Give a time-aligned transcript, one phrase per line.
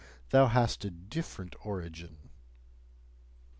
[0.31, 2.31] thou hast a different origin!"